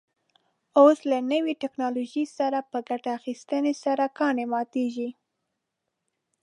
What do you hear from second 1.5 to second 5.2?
تکنالوژۍ څخه په ګټې اخیستنې سره کاڼي ماتېږي.